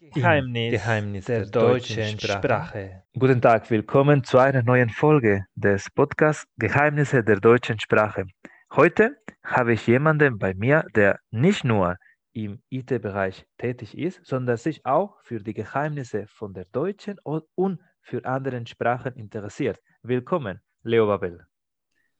[0.00, 2.38] Geheimnis, Geheimnis der, der deutschen Sprache.
[2.38, 3.02] Sprache.
[3.18, 8.26] Guten Tag, willkommen zu einer neuen Folge des Podcasts Geheimnisse der deutschen Sprache.
[8.72, 11.96] Heute habe ich jemanden bei mir, der nicht nur
[12.32, 18.24] im IT-Bereich tätig ist, sondern sich auch für die Geheimnisse von der deutschen und für
[18.24, 19.80] andere Sprachen interessiert.
[20.02, 21.44] Willkommen, Leo Babel.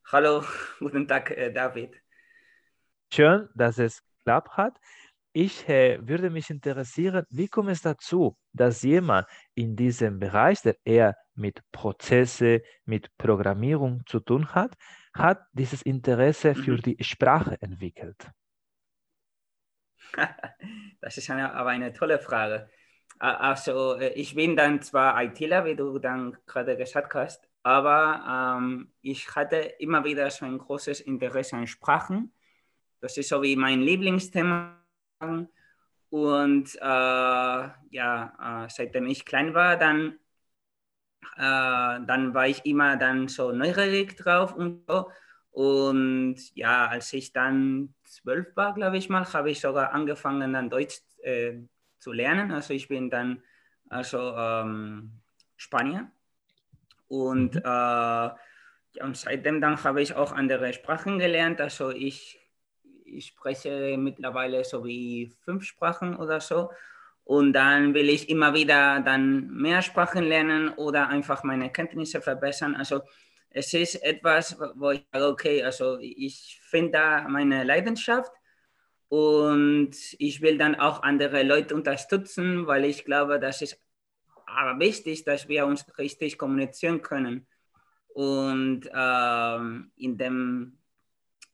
[0.07, 0.43] Hallo,
[0.81, 1.95] guten Tag, äh, David.
[3.13, 4.81] Schön, dass es geklappt hat.
[5.41, 10.75] Ich äh, würde mich interessieren, wie kommt es dazu, dass jemand in diesem Bereich, der
[10.83, 14.75] eher mit Prozesse, mit Programmierung zu tun hat,
[15.15, 16.83] hat dieses Interesse für mhm.
[16.83, 18.29] die Sprache entwickelt?
[21.01, 22.69] Das ist eine, aber eine tolle Frage.
[23.21, 28.91] Also äh, ich bin dann zwar ITler, wie du dann gerade gesagt hast, aber ähm,
[29.03, 32.33] ich hatte immer wieder so ein großes Interesse an Sprachen.
[33.01, 34.78] Das ist so wie mein Lieblingsthema
[36.11, 40.19] und äh, ja, äh, seitdem ich klein war, dann,
[41.37, 45.11] äh, dann war ich immer dann so neugierig drauf und so.
[45.51, 50.71] Und ja, als ich dann zwölf war, glaube ich mal, habe ich sogar angefangen, dann
[50.71, 51.55] Deutsch äh,
[51.99, 52.53] zu lernen.
[52.53, 53.43] Also ich bin dann
[53.89, 55.21] also ähm,
[55.57, 56.11] Spanier.
[57.09, 57.63] Und, mhm.
[57.65, 58.31] äh,
[59.03, 61.61] und seitdem dann habe ich auch andere Sprachen gelernt.
[61.61, 62.39] Also ich
[63.17, 66.71] ich spreche mittlerweile so wie fünf Sprachen oder so.
[67.25, 72.75] Und dann will ich immer wieder dann mehr Sprachen lernen oder einfach meine Kenntnisse verbessern.
[72.75, 73.03] Also
[73.51, 78.33] es ist etwas, wo ich sage, okay, also ich finde da meine Leidenschaft
[79.09, 83.79] und ich will dann auch andere Leute unterstützen, weil ich glaube, das ist
[84.47, 87.47] aber wichtig, dass wir uns richtig kommunizieren können.
[88.09, 90.78] Und ähm, in dem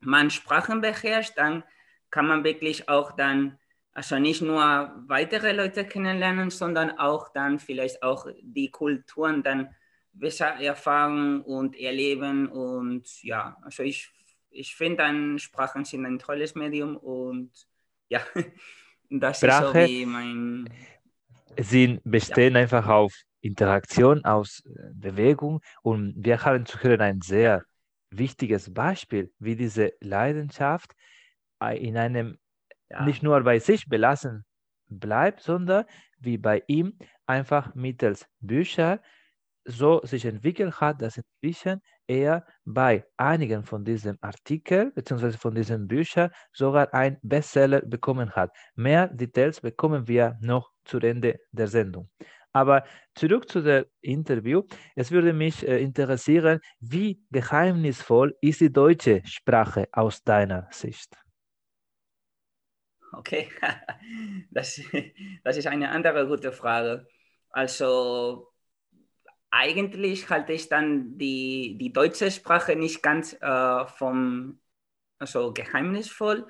[0.04, 1.64] man Sprachen beherrscht, dann
[2.10, 3.58] kann man wirklich auch dann,
[3.92, 9.74] also nicht nur weitere Leute kennenlernen, sondern auch dann vielleicht auch die Kulturen dann
[10.12, 12.48] besser erfahren und erleben.
[12.48, 14.10] Und ja, also ich,
[14.50, 17.50] ich finde dann Sprachen sind ein tolles Medium und
[18.08, 18.20] ja,
[19.10, 20.70] das Sprache ist so wie mein...
[21.58, 22.62] Sie bestehen ja.
[22.62, 24.62] einfach auf Interaktion, aus
[24.94, 27.64] Bewegung und wir haben zu hören ein sehr
[28.18, 30.92] wichtiges Beispiel, wie diese Leidenschaft
[31.62, 32.38] äh, in einem
[32.90, 33.04] ja.
[33.04, 34.44] nicht nur bei sich belassen
[34.88, 35.84] bleibt, sondern
[36.18, 39.00] wie bei ihm einfach mittels Bücher
[39.64, 45.32] so sich entwickelt hat, dass inzwischen er bei einigen von diesen Artikeln bzw.
[45.32, 48.54] von diesen Büchern sogar ein Bestseller bekommen hat.
[48.74, 52.10] Mehr Details bekommen wir noch zu Ende der Sendung.
[52.54, 52.84] Aber
[53.16, 54.62] zurück zu dem Interview.
[54.94, 61.16] Es würde mich äh, interessieren, wie geheimnisvoll ist die deutsche Sprache aus deiner Sicht?
[63.12, 63.50] Okay,
[64.50, 64.80] das,
[65.42, 67.08] das ist eine andere gute Frage.
[67.50, 68.52] Also
[69.50, 74.60] eigentlich halte ich dann die, die deutsche Sprache nicht ganz äh, vom,
[75.18, 76.46] also geheimnisvoll.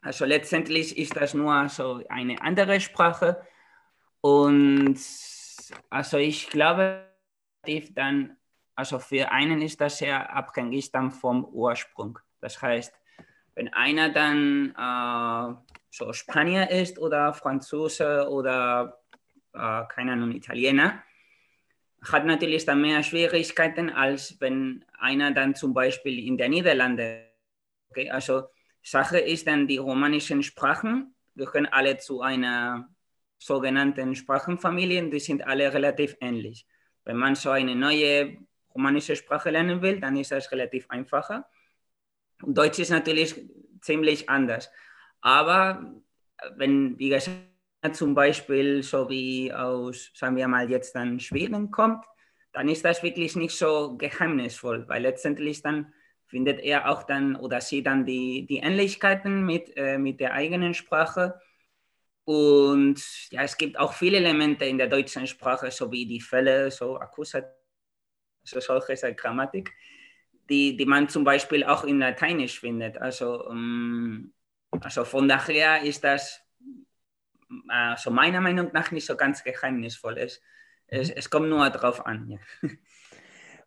[0.00, 3.46] Also letztendlich ist das nur so eine andere Sprache
[4.20, 4.98] und
[5.88, 7.06] also ich glaube,
[7.94, 8.36] dann,
[8.74, 12.18] also für einen ist das sehr abhängig dann vom Ursprung.
[12.40, 12.94] Das heißt,
[13.54, 15.54] wenn einer dann äh,
[15.90, 19.00] so Spanier ist oder Franzose oder
[19.52, 21.02] äh, keine Ahnung, Italiener,
[22.02, 27.26] hat natürlich dann mehr Schwierigkeiten, als wenn einer dann zum Beispiel in der Niederlande.
[27.90, 28.10] Okay?
[28.10, 28.44] Also
[28.82, 32.88] Sache ist dann die romanischen Sprachen gehören alle zu einer
[33.40, 36.66] sogenannten Sprachenfamilien, die sind alle relativ ähnlich.
[37.04, 38.36] Wenn man so eine neue
[38.74, 41.48] romanische Sprache lernen will, dann ist das relativ einfacher.
[42.42, 43.34] Deutsch ist natürlich
[43.80, 44.70] ziemlich anders.
[45.22, 45.92] Aber
[46.56, 47.38] wenn, wie gesagt,
[47.92, 52.04] zum Beispiel so wie aus, sagen wir mal, jetzt dann Schweden kommt,
[52.52, 55.94] dann ist das wirklich nicht so geheimnisvoll, weil letztendlich dann
[56.26, 60.74] findet er auch dann oder sie dann die, die Ähnlichkeiten mit, äh, mit der eigenen
[60.74, 61.40] Sprache
[62.30, 63.02] und
[63.32, 66.96] ja, es gibt auch viele Elemente in der deutschen Sprache, so wie die Fälle, so
[66.96, 67.50] Akkusativ,
[68.44, 69.72] so solche Grammatik,
[70.48, 72.98] die, die man zum Beispiel auch in Lateinisch findet.
[72.98, 74.32] Also, um,
[74.70, 76.40] ähm, also von daher ist das
[77.66, 80.16] also meiner Meinung nach nicht so ganz geheimnisvoll.
[80.16, 80.40] Es,
[80.86, 81.14] es, mhm.
[81.16, 82.30] es kommt nur darauf an.
[82.30, 82.38] Ja.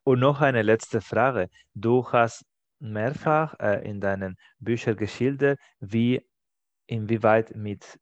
[0.06, 1.50] Und noch eine letzte Frage.
[1.74, 2.46] Du hast
[2.80, 6.26] mehrfach äh, in deinen Büchern geschildert, wie
[6.88, 8.00] inwieweit mit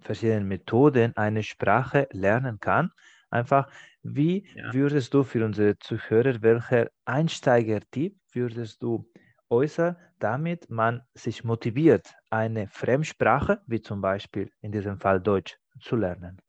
[0.00, 2.90] verschiedenen Methoden eine Sprache lernen kann.
[3.30, 3.70] Einfach,
[4.02, 4.72] wie ja.
[4.72, 9.08] würdest du für unsere Zuhörer, welcher Einsteiger-Tipp würdest du
[9.48, 15.96] äußern, damit man sich motiviert, eine Fremdsprache, wie zum Beispiel in diesem Fall Deutsch, zu
[15.96, 16.40] lernen?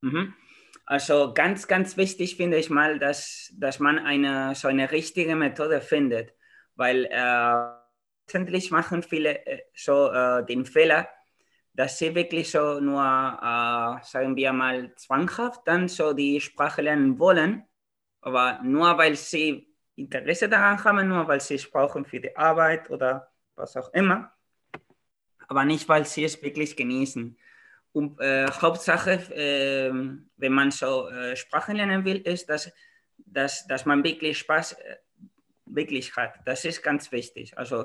[0.00, 0.34] Mhm.
[0.86, 5.80] Also ganz, ganz wichtig finde ich mal, dass, dass man eine, so eine richtige Methode
[5.80, 6.34] findet,
[6.76, 7.52] weil äh,
[8.26, 11.08] letztendlich machen viele äh, so äh, den Fehler,
[11.78, 17.20] dass sie wirklich so nur, äh, sagen wir mal, zwanghaft dann so die Sprache lernen
[17.20, 17.62] wollen,
[18.20, 22.90] aber nur weil sie Interesse daran haben, nur weil sie es brauchen für die Arbeit
[22.90, 24.32] oder was auch immer,
[25.46, 27.38] aber nicht, weil sie es wirklich genießen.
[27.92, 29.92] Und äh, Hauptsache, äh,
[30.36, 32.72] wenn man so äh, Sprachen lernen will, ist, dass,
[33.18, 34.96] dass, dass man wirklich Spaß äh,
[35.64, 36.34] wirklich hat.
[36.44, 37.56] Das ist ganz wichtig.
[37.56, 37.84] Also,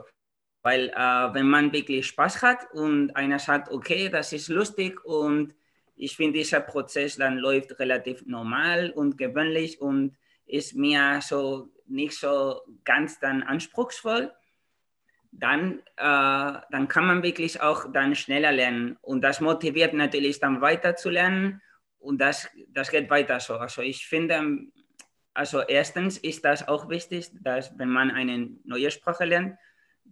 [0.63, 5.54] weil äh, wenn man wirklich Spaß hat und einer sagt, okay, das ist lustig und
[5.95, 10.15] ich finde, dieser Prozess dann läuft relativ normal und gewöhnlich und
[10.48, 14.31] ist mir so nicht so ganz dann anspruchsvoll,
[15.31, 18.98] dann, äh, dann kann man wirklich auch dann schneller lernen.
[19.01, 21.62] Und das motiviert natürlich dann weiter zu lernen
[22.00, 23.56] und das, das geht weiter so.
[23.56, 24.68] Also ich finde,
[25.33, 29.57] also erstens ist das auch wichtig, dass wenn man eine neue Sprache lernt,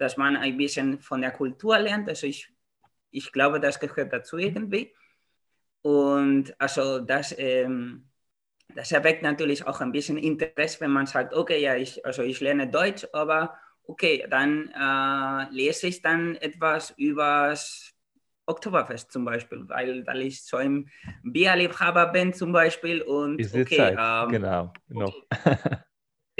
[0.02, 2.10] dass man ein bisschen von der Kultur lernt.
[2.10, 2.50] Also ich,
[3.12, 4.94] ich glaube, das gehört dazu irgendwie.
[5.84, 8.10] Und also das, ähm,
[8.74, 12.40] das erweckt natürlich auch ein bisschen Interesse, wenn man sagt, okay, ja, ich, also ich
[12.40, 17.56] lerne Deutsch, aber okay, dann äh, lese ich dann etwas über
[18.48, 20.90] Oktoberfest zum Beispiel, weil, weil ich so ein
[21.24, 23.96] Bierliebhaber bin zum Beispiel und okay.
[24.00, 25.14] Ähm, genau, noch.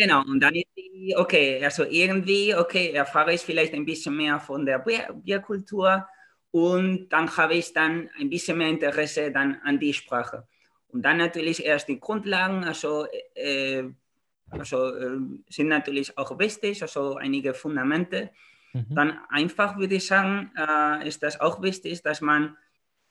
[0.02, 4.40] genau, und dann ist die, okay, also irgendwie, okay, erfahre ich vielleicht ein bisschen mehr
[4.40, 6.08] von der Bier, Bierkultur
[6.52, 10.48] und dann habe ich dann ein bisschen mehr Interesse dann an die Sprache.
[10.88, 13.06] Und dann natürlich erst die Grundlagen, also
[13.36, 13.84] äh,
[14.50, 15.20] also äh,
[15.50, 18.32] sind natürlich auch wichtig, also einige Fundamente.
[18.74, 18.96] Mhm.
[18.96, 22.58] Dann einfach würde ich sagen, äh, ist das auch wichtig, dass man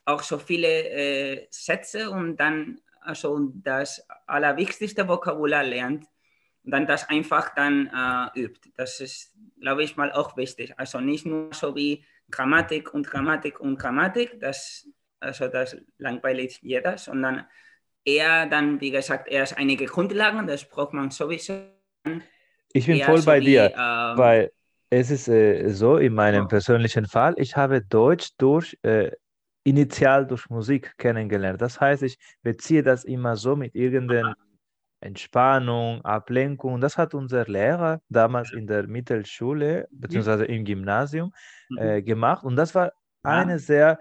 [0.04, 6.04] auch so viele äh, Sätze und dann also das allerwichtigste Vokabular lernt
[6.70, 8.70] dann das einfach dann äh, übt.
[8.76, 10.74] Das ist, glaube ich, mal auch wichtig.
[10.78, 14.88] Also nicht nur so wie Grammatik und Grammatik und Grammatik, das,
[15.20, 17.44] also das langweilig jeder, sondern
[18.04, 21.54] eher dann, wie gesagt, erst einige Grundlagen, das braucht man sowieso.
[22.72, 24.52] Ich bin voll so bei wie, dir, ähm, weil
[24.90, 26.48] es ist äh, so in meinem oh.
[26.48, 29.10] persönlichen Fall, ich habe Deutsch durch, äh,
[29.64, 31.60] initial durch Musik kennengelernt.
[31.60, 34.34] Das heißt, ich beziehe das immer so mit irgendeiner
[35.00, 36.80] Entspannung, Ablenkung.
[36.80, 40.44] Das hat unser Lehrer damals in der Mittelschule bzw.
[40.44, 41.32] im Gymnasium
[41.70, 41.78] mhm.
[41.78, 42.92] äh, gemacht und das war
[43.22, 43.98] eine sehr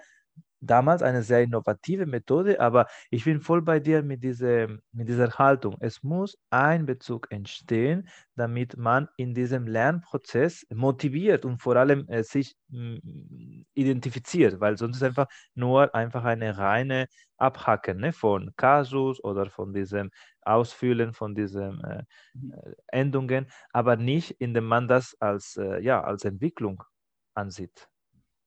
[0.61, 5.31] damals eine sehr innovative Methode, aber ich bin voll bei dir mit, diese, mit dieser
[5.37, 5.77] Haltung.
[5.79, 12.23] Es muss ein Bezug entstehen, damit man in diesem Lernprozess motiviert und vor allem äh,
[12.23, 17.07] sich mh, mm, identifiziert, weil sonst ist einfach nur einfach eine reine
[17.37, 20.11] Abhacken ne, von Kasus oder von diesem
[20.41, 22.03] Ausfüllen von diesen äh,
[22.33, 22.53] mhm.
[22.53, 26.83] äh, Endungen, aber nicht, indem man das als, äh, ja, als Entwicklung
[27.35, 27.89] ansieht.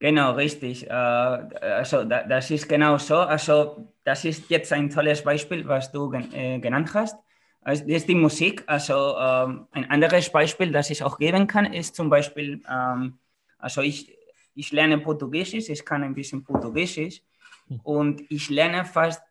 [0.03, 0.91] Genau, richtig.
[0.91, 3.19] Äh, also das ist genau so.
[3.19, 7.17] Also das ist jetzt ein tolles Beispiel, was du äh, genannt hast.
[7.61, 8.65] Also, das ist die Musik.
[8.67, 13.21] Also ähm, ein anderes Beispiel, das ich auch geben kann, ist zum Beispiel, ähm,
[13.59, 14.13] also ich,
[14.57, 17.23] ich lerne Portugiesisch, ich kann ein bisschen Portugiesisch
[17.69, 17.79] hm.
[17.85, 19.23] und ich lerne fast,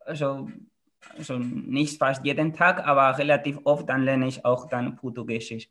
[0.00, 0.50] also,
[1.16, 5.68] also nicht fast jeden Tag, aber relativ oft, dann lerne ich auch dann Portugiesisch.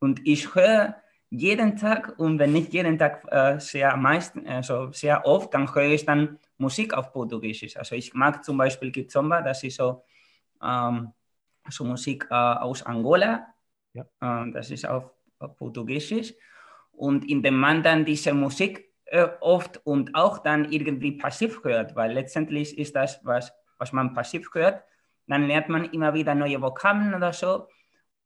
[0.00, 0.96] Und ich höre
[1.30, 5.90] jeden Tag und wenn nicht jeden Tag äh, sehr meisten, also sehr oft, dann höre
[5.90, 7.76] ich dann Musik auf Portugiesisch.
[7.76, 10.04] Also ich mag zum Beispiel Kizomba, das ist so,
[10.62, 11.12] ähm,
[11.68, 13.46] so Musik äh, aus Angola.
[13.92, 14.04] Ja.
[14.20, 16.32] Äh, das ist auf, auf, Portugiesisch.
[16.92, 22.12] Und indem man dann diese Musik äh, oft und auch dann irgendwie passiv hört, weil
[22.12, 24.82] letztendlich ist das, was, was man passiv hört,
[25.26, 27.68] dann lernt man immer wieder neue Vokabeln oder so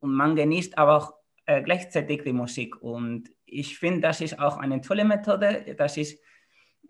[0.00, 2.80] und man genießt aber auch äh, gleichzeitig die Musik.
[2.82, 5.74] Und ich finde, das ist auch eine tolle Methode.
[5.76, 6.20] Das ist,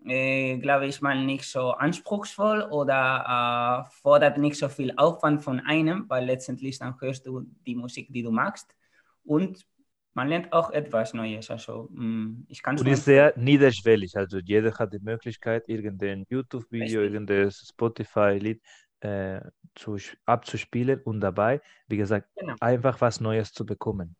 [0.05, 5.59] äh, glaube ich, mal nicht so anspruchsvoll oder äh, fordert nicht so viel Aufwand von
[5.59, 8.75] einem, weil letztendlich dann hörst du die Musik, die du magst.
[9.23, 9.65] Und
[10.13, 11.49] man lernt auch etwas Neues.
[11.49, 14.15] Also, mm, ich kann Und ist sehr niederschwellig.
[14.17, 18.61] Also jeder hat die Möglichkeit, irgendein YouTube-Video, irgendein Spotify-Lied
[19.01, 19.41] äh,
[19.75, 22.55] zu, abzuspielen und dabei, wie gesagt, genau.
[22.59, 24.15] einfach was Neues zu bekommen.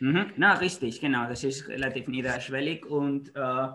[0.00, 0.32] Mhm.
[0.36, 1.28] Na, richtig, genau.
[1.28, 3.68] Das ist relativ niederschwellig und, äh,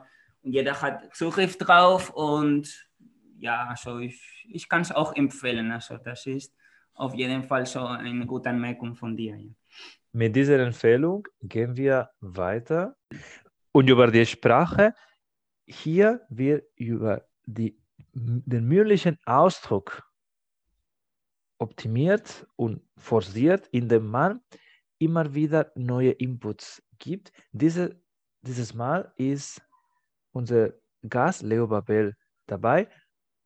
[0.44, 2.88] jeder hat Zugriff drauf und
[3.40, 5.72] ja, also ich, ich kann es auch empfehlen.
[5.72, 6.56] Also das ist
[6.94, 9.36] auf jeden Fall so eine gute Anmerkung von dir.
[9.36, 9.50] Ja.
[10.14, 12.96] Mit dieser Empfehlung gehen wir weiter
[13.72, 14.94] und über die Sprache.
[15.66, 17.78] Hier wird über die,
[18.14, 20.04] den mündlichen Ausdruck
[21.60, 24.42] optimiert und forciert, indem man
[25.00, 27.32] immer wieder neue Inputs gibt.
[27.52, 28.02] Diese,
[28.42, 29.62] dieses Mal ist
[30.32, 30.74] unser
[31.08, 32.16] Gast Leo Babel
[32.48, 32.88] dabei,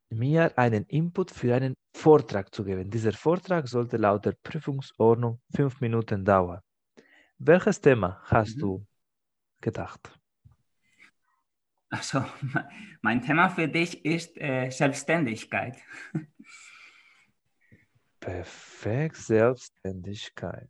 [0.10, 2.89] mir einen Input für einen Vortrag zu geben.
[2.89, 6.62] Dieser Vortrag sollte laut der Prüfungsordnung fünf Minuten dauern.
[7.38, 8.60] Welches Thema hast mhm.
[8.60, 8.88] du
[9.62, 10.12] gedacht?
[11.89, 12.24] Also,
[13.01, 15.77] mein Thema für dich ist äh, Selbstständigkeit.
[18.20, 20.70] Perfekt, Selbstständigkeit.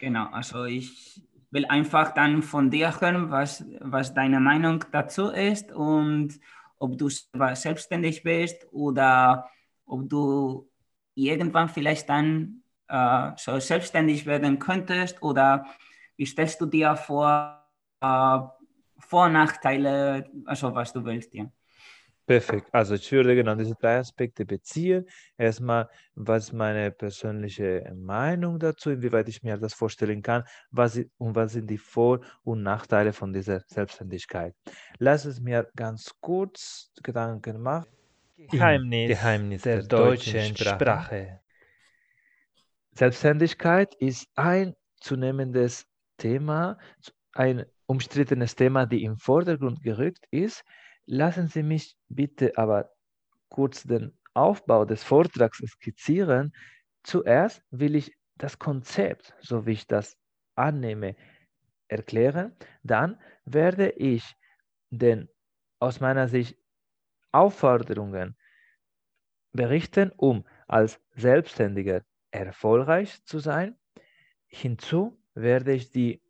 [0.00, 5.72] Genau, also ich will einfach dann von dir hören, was, was deine Meinung dazu ist
[5.72, 6.40] und
[6.78, 9.50] ob du selbstständig bist oder
[9.84, 10.70] ob du
[11.14, 15.66] irgendwann vielleicht dann äh, so selbstständig werden könntest oder
[16.16, 17.66] wie stellst du dir vor,
[18.00, 18.38] äh,
[19.00, 21.46] Vor- Nachteile, also was du willst, ja.
[22.30, 22.68] Perfekt.
[22.70, 25.04] Also ich würde genau diese drei Aspekte beziehen.
[25.36, 31.34] Erstmal, was ist meine persönliche Meinung dazu, inwieweit ich mir das vorstellen kann, was, und
[31.34, 34.54] was sind die Vor- und Nachteile von dieser Selbstständigkeit.
[34.98, 37.88] Lass es mir ganz kurz Gedanken machen.
[38.38, 40.74] Geheimnis, Geheimnis der, der deutschen Sprache.
[40.76, 41.40] Sprache.
[42.92, 45.84] Selbstständigkeit ist ein zunehmendes
[46.16, 46.78] Thema,
[47.32, 50.62] ein umstrittenes Thema, die im Vordergrund gerückt ist.
[51.12, 52.92] Lassen Sie mich bitte aber
[53.48, 56.52] kurz den Aufbau des Vortrags skizzieren.
[57.02, 60.16] Zuerst will ich das Konzept, so wie ich das
[60.54, 61.16] annehme,
[61.88, 62.56] erklären.
[62.84, 64.36] Dann werde ich
[64.90, 65.28] den
[65.80, 66.56] aus meiner Sicht
[67.32, 68.36] Aufforderungen
[69.50, 73.76] berichten, um als Selbstständiger erfolgreich zu sein.
[74.46, 76.22] Hinzu werde ich die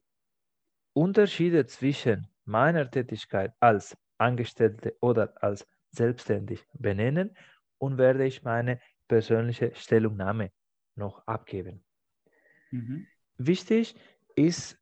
[0.95, 7.37] Unterschiede zwischen meiner Tätigkeit als Angestellte oder als selbstständig benennen
[7.79, 10.53] und werde ich meine persönliche Stellungnahme
[10.95, 11.85] noch abgeben.
[12.71, 13.07] Mhm.
[13.39, 13.97] Wichtig
[14.37, 14.79] ist,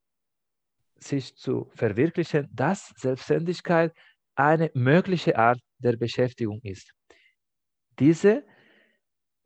[0.97, 3.95] sich zu verwirklichen, dass Selbstständigkeit
[4.35, 6.93] eine mögliche Art der Beschäftigung ist.
[7.99, 8.45] Diese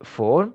[0.00, 0.54] Form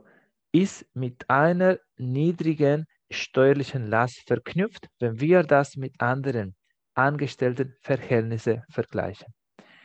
[0.51, 6.55] ist mit einer niedrigen steuerlichen Last verknüpft, wenn wir das mit anderen
[6.97, 9.33] Angestelltenverhältnisse vergleichen.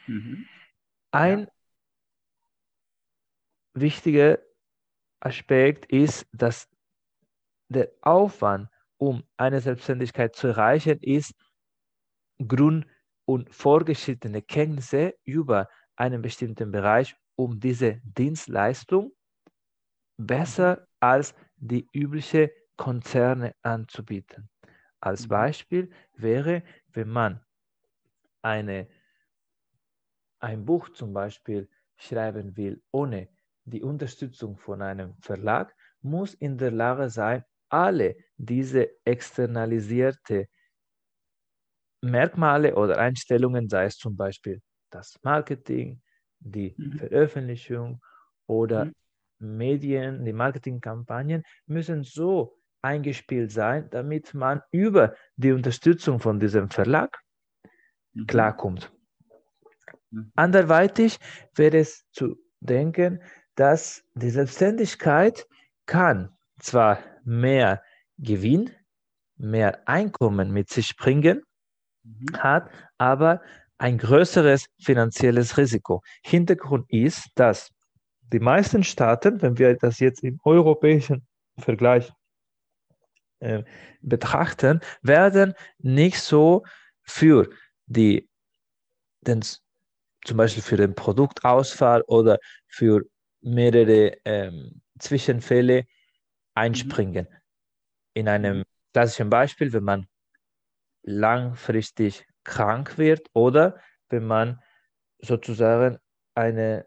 [0.07, 0.47] Mhm.
[1.11, 1.47] Ein ja.
[3.75, 4.39] wichtiger
[5.21, 6.69] Aspekt ist, dass
[7.69, 11.35] der Aufwand, um eine Selbstständigkeit zu erreichen, ist
[12.39, 12.87] Grund-
[13.25, 19.13] und vorgeschrittene Kenntnisse über einen bestimmten Bereich, um diese Dienstleistung
[20.17, 20.87] besser mhm.
[21.01, 24.49] als die übliche Konzerne anzubieten.
[25.01, 25.29] Als mhm.
[25.29, 26.63] Beispiel wäre,
[26.95, 27.41] wenn man
[28.43, 28.89] eine,
[30.41, 33.29] ein Buch zum Beispiel schreiben will, ohne
[33.65, 40.49] die Unterstützung von einem Verlag, muss in der Lage sein, alle diese externalisierte
[42.03, 46.03] Merkmale oder Einstellungen, sei es zum Beispiel das Marketing,
[46.41, 46.99] die mhm.
[46.99, 48.03] Veröffentlichung
[48.47, 48.93] oder mhm.
[49.39, 57.19] Medien, die Marketingkampagnen, müssen so eingespielt sein, damit man über die Unterstützung von diesem Verlag
[58.13, 58.27] mhm.
[58.27, 58.93] klarkommt.
[60.11, 60.33] Mhm.
[60.35, 61.19] Anderweitig
[61.55, 63.23] wäre es zu denken,
[63.55, 65.47] dass die Selbstständigkeit
[65.87, 67.83] kann zwar mehr
[68.19, 68.71] Gewinn,
[69.37, 71.43] mehr Einkommen mit sich bringen,
[72.03, 72.39] mhm.
[72.39, 73.43] hat aber
[73.79, 76.03] ein größeres finanzielles Risiko.
[76.25, 77.71] Hintergrund ist, dass
[78.33, 81.27] die meisten Staaten, wenn wir das jetzt im europäischen
[81.59, 82.13] Vergleich
[83.43, 83.65] äh,
[84.01, 86.65] betrachten, werden nicht so
[87.03, 87.49] für
[87.87, 88.29] die,
[89.21, 89.43] den,
[90.25, 93.03] zum Beispiel für den Produktausfall oder für
[93.41, 95.87] mehrere ähm, Zwischenfälle
[96.55, 97.27] einspringen.
[97.29, 97.37] Mhm.
[98.15, 100.07] In einem klassischen Beispiel, wenn man
[101.03, 104.63] langfristig krank wird oder wenn man
[105.19, 105.99] sozusagen
[106.35, 106.87] eine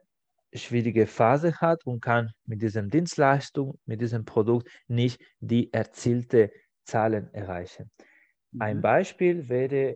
[0.57, 6.51] schwierige Phase hat und kann mit diesem Dienstleistung, mit diesem Produkt nicht die erzielte
[6.83, 7.89] Zahlen erreichen.
[8.51, 8.61] Mhm.
[8.61, 9.95] Ein Beispiel wäre,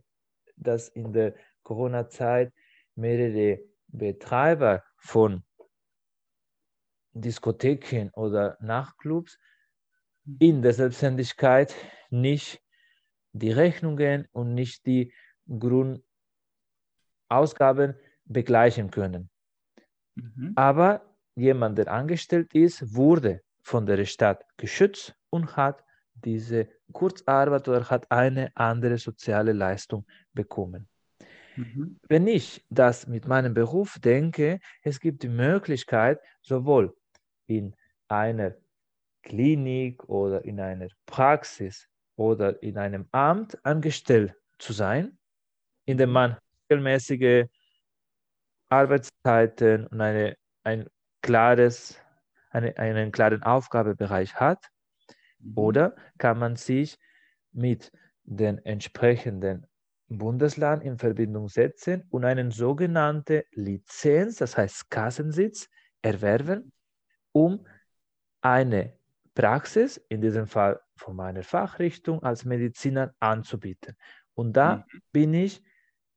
[0.56, 2.52] dass in der Corona-Zeit
[2.96, 5.44] mehrere Betreiber von
[7.14, 9.40] Diskotheken oder Nachtclubs
[10.26, 10.38] mhm.
[10.40, 11.74] in der Selbstständigkeit
[12.10, 12.62] nicht
[13.32, 15.14] die Rechnungen und nicht die
[15.48, 19.30] Grundausgaben begleichen können.
[20.22, 20.54] Mhm.
[20.56, 21.02] Aber
[21.36, 25.84] jemand, der angestellt ist, wurde von der Stadt geschützt und hat
[26.14, 30.88] diese Kurzarbeit oder hat eine andere soziale Leistung bekommen.
[31.56, 32.00] Mhm.
[32.08, 36.96] Wenn ich das mit meinem Beruf denke, es gibt die Möglichkeit, sowohl
[37.48, 37.76] in
[38.08, 38.56] einer
[39.24, 45.18] Klinik oder in einer Praxis oder in einem Amt angestellt zu sein,
[45.86, 46.38] in dem man
[46.70, 47.46] regelmäßige
[48.70, 50.88] Arbeitszeiten und eine, ein
[51.22, 52.00] klares,
[52.52, 54.70] eine, einen klaren Aufgabebereich hat?
[55.40, 55.58] Mhm.
[55.58, 56.98] Oder kann man sich
[57.52, 57.92] mit
[58.24, 59.66] den entsprechenden
[60.08, 65.70] Bundesland in Verbindung setzen und eine sogenannte Lizenz, das heißt Kassensitz,
[66.02, 66.72] erwerben,
[67.32, 67.66] um
[68.42, 68.98] eine
[69.36, 73.96] Praxis, in diesem Fall von meiner Fachrichtung als Mediziner, anzubieten.
[74.34, 75.02] Und da mhm.
[75.12, 75.64] bin ich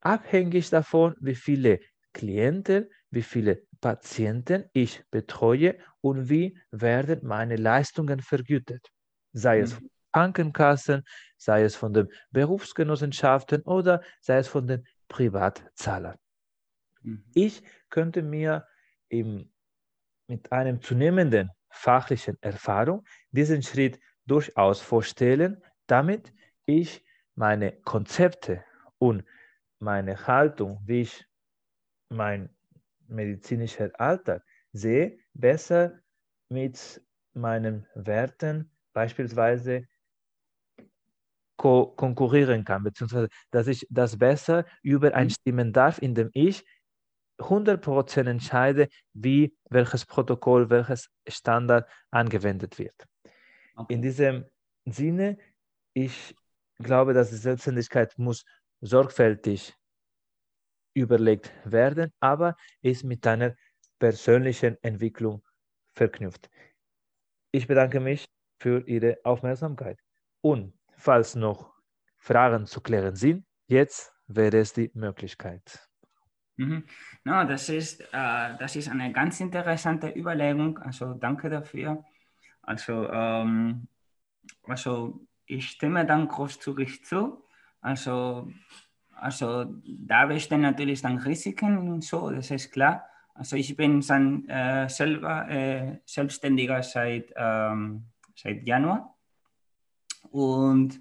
[0.00, 1.80] abhängig davon, wie viele
[2.12, 8.88] Klienten, wie viele Patienten ich betreue und wie werden meine Leistungen vergütet.
[9.32, 9.90] Sei es von mhm.
[10.12, 11.04] Krankenkassen,
[11.36, 16.16] sei es von den Berufsgenossenschaften oder sei es von den Privatzahlern.
[17.02, 17.24] Mhm.
[17.34, 18.66] Ich könnte mir
[19.08, 19.50] im,
[20.26, 26.32] mit einem zunehmenden fachlichen Erfahrung diesen Schritt durchaus vorstellen, damit
[26.66, 27.04] ich
[27.34, 28.64] meine Konzepte
[28.98, 29.24] und
[29.78, 31.26] meine Haltung, wie ich
[32.12, 32.48] mein
[33.08, 34.42] medizinischer Alltag
[34.72, 36.00] sehe, besser
[36.48, 37.02] mit
[37.34, 39.86] meinen Werten beispielsweise
[41.56, 45.72] ko konkurrieren kann, beziehungsweise dass ich das besser übereinstimmen mhm.
[45.72, 46.64] darf, indem ich
[47.38, 52.94] 100% entscheide, wie welches Protokoll, welches Standard angewendet wird.
[53.76, 53.94] Okay.
[53.94, 54.44] In diesem
[54.84, 55.38] Sinne,
[55.94, 56.34] ich
[56.78, 58.44] glaube, dass die Selbstständigkeit muss
[58.80, 59.74] sorgfältig
[60.94, 63.54] überlegt werden, aber ist mit einer
[63.98, 65.42] persönlichen Entwicklung
[65.94, 66.50] verknüpft.
[67.52, 68.26] Ich bedanke mich
[68.58, 69.98] für Ihre Aufmerksamkeit.
[70.40, 71.72] Und falls noch
[72.18, 75.88] Fragen zu klären sind, jetzt wäre es die Möglichkeit.
[76.56, 76.84] Mhm.
[77.24, 80.78] No, das ist, äh, das ist eine ganz interessante Überlegung.
[80.78, 82.04] Also danke dafür.
[82.62, 83.88] Also, ähm,
[84.62, 87.44] also ich stimme dann großzügig zu.
[87.80, 88.50] Also,
[89.14, 93.06] also da bestehen natürlich dann Risiken und so, das ist klar.
[93.34, 99.16] Also ich bin dann äh, selber äh, Selbstständiger seit, ähm, seit Januar.
[100.30, 101.00] Und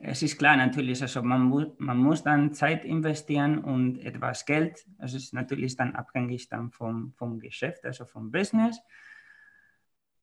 [0.00, 4.86] es ist klar natürlich, also man, mu man muss dann Zeit investieren und etwas Geld.
[4.98, 8.80] Es ist natürlich dann abhängig dann vom, vom Geschäft, also vom Business.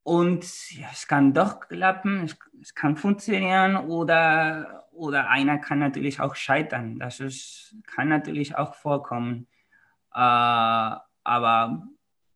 [0.04, 6.20] Und ja, es kann doch klappen, es, es, kann funktionieren oder, oder einer kann natürlich
[6.20, 7.00] auch scheitern.
[7.00, 9.48] Das ist, kann natürlich auch vorkommen.
[10.14, 11.88] Äh, aber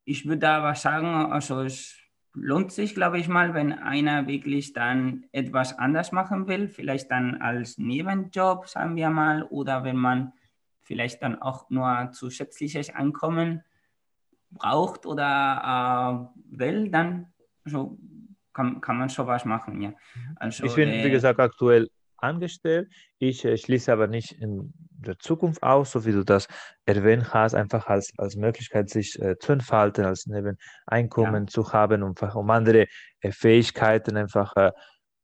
[0.05, 1.95] ich würde aber sagen, also es
[2.33, 7.41] lohnt sich, glaube ich mal, wenn einer wirklich dann etwas anders machen will, vielleicht dann
[7.41, 10.33] als Nebenjob, sagen wir mal, oder wenn man
[10.81, 13.63] vielleicht dann auch nur zusätzliches Einkommen
[14.51, 17.27] braucht oder äh, will, dann
[17.65, 17.99] so
[18.53, 19.93] kann, kann man sowas machen, ja.
[20.35, 21.87] Also, ich bin, äh, wie gesagt, aktuell
[22.21, 22.91] angestellt.
[23.17, 26.47] Ich äh, schließe aber nicht in der Zukunft aus, so wie du das
[26.85, 31.47] erwähnt hast, einfach als, als Möglichkeit, sich äh, zu entfalten, als Nebeneinkommen ja.
[31.47, 32.87] zu haben, um, um andere
[33.21, 34.71] äh, Fähigkeiten einfach äh,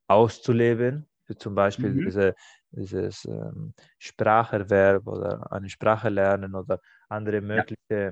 [0.07, 2.05] auszuleben, wie zum Beispiel mhm.
[2.05, 2.35] diese,
[2.71, 6.79] dieses ähm, Spracherwerb oder eine Sprache lernen oder
[7.09, 8.11] andere mögliche ja.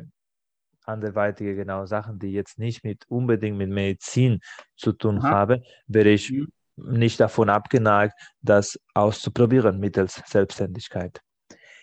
[0.86, 4.40] anderweitige genau Sachen, die jetzt nicht mit unbedingt mit Medizin
[4.76, 5.30] zu tun Aha.
[5.30, 11.22] haben, wäre ich mhm nicht davon abgeneigt, das auszuprobieren mittels Selbstständigkeit.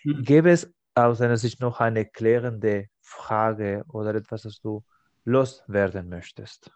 [0.03, 0.23] Mhm.
[0.23, 4.83] Gäbe es aus deiner Sicht noch eine klärende Frage oder etwas, das du
[5.23, 6.71] loswerden möchtest?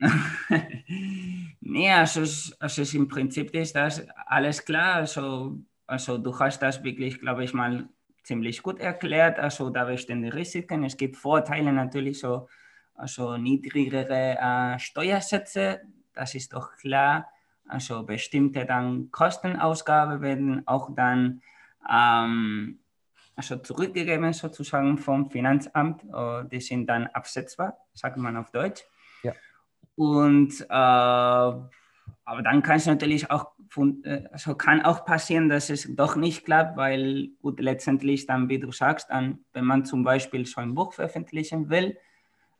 [1.60, 2.22] nee, also,
[2.58, 4.94] also im Prinzip ist das alles klar.
[4.96, 7.88] Also, also du hast das wirklich, glaube ich, mal
[8.22, 9.38] ziemlich gut erklärt.
[9.38, 10.84] Also da bestehen die Risiken.
[10.84, 12.48] Es gibt Vorteile natürlich, so
[12.94, 15.80] also niedrigere äh, Steuersätze,
[16.12, 17.30] das ist doch klar.
[17.70, 21.42] Also bestimmte dann Kostenausgaben werden auch dann
[21.90, 22.80] ähm,
[23.36, 26.04] also zurückgegeben sozusagen vom Finanzamt.
[26.04, 28.82] Uh, die sind dann absetzbar, sagt man auf Deutsch.
[29.22, 29.32] Ja.
[29.96, 31.54] Und äh,
[32.30, 33.52] aber dann kann es natürlich auch,
[34.04, 38.58] äh, also kann auch passieren, dass es doch nicht klappt, weil gut, letztendlich dann, wie
[38.58, 41.96] du sagst, dann, wenn man zum Beispiel so ein Buch veröffentlichen will,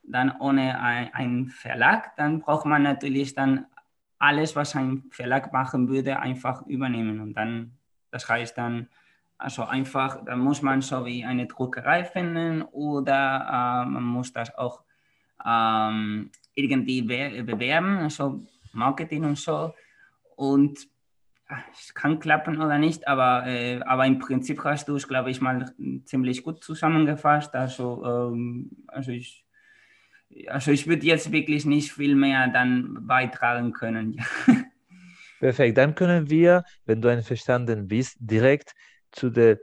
[0.02, 3.66] dann ohne einen Verlag, dann braucht man natürlich dann
[4.20, 7.20] alles, was ein Verlag machen würde, einfach übernehmen.
[7.20, 7.72] Und dann,
[8.12, 8.88] das heißt dann,
[9.38, 14.54] also einfach, da muss man so wie eine Druckerei finden oder äh, man muss das
[14.56, 14.82] auch
[15.44, 19.74] ähm, irgendwie bewerben, also Marketing und so.
[20.36, 20.86] Und
[21.72, 25.40] es kann klappen oder nicht, aber, äh, aber im Prinzip hast du es, glaube ich,
[25.40, 25.72] mal
[26.04, 27.54] ziemlich gut zusammengefasst.
[27.54, 29.46] Also, ähm, also ich,
[30.48, 34.20] also ich würde jetzt wirklich nicht viel mehr dann beitragen können.
[35.40, 38.74] Perfekt, dann können wir, wenn du einverstanden bist, direkt
[39.10, 39.58] zu der